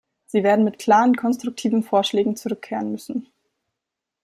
Sie 0.25 0.41
werden 0.41 0.65
mit 0.65 0.79
klaren, 0.79 1.15
konstruktiven 1.15 1.83
Vorschlägen 1.83 2.35
zurückkehren 2.35 2.91
müssen. 2.91 3.27